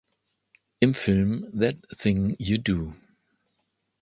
Im 0.79 0.95
Film 0.95 1.45
"That 1.53 1.79
Thing 1.95 2.35
You 2.39 2.57
Do! 2.57 2.95